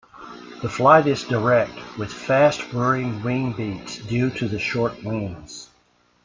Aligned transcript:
The 0.63 0.67
flight 0.67 1.05
is 1.05 1.25
direct, 1.25 1.77
with 1.95 2.11
fast 2.11 2.73
whirring 2.73 3.21
wing 3.21 3.51
beats 3.53 3.99
due 3.99 4.31
to 4.31 4.47
the 4.47 4.57
short 4.57 5.03
wings. 5.03 5.69